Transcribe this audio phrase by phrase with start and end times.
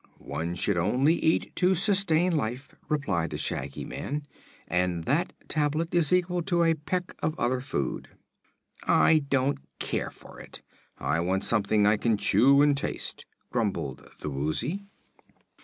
[0.17, 4.25] "One should only eat to sustain life," replied the Shaggy Man,
[4.67, 8.07] "and that tablet is equal to a peck of other food."
[8.87, 10.63] "I don't care for it.
[10.97, 14.85] I want something I can chew and taste," grumbled the Woozy.